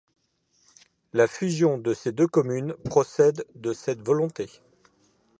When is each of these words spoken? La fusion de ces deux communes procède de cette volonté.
La 1.13 1.27
fusion 1.27 1.77
de 1.77 1.93
ces 1.93 2.11
deux 2.11 2.25
communes 2.25 2.73
procède 2.85 3.45
de 3.53 3.71
cette 3.71 4.01
volonté. 4.03 4.49